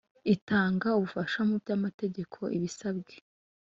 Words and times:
itanga 0.35 0.87
Ubufasha 0.97 1.39
mu 1.47 1.55
by 1.61 1.69
Amategeko 1.77 2.39
ibisabwe 2.57 3.13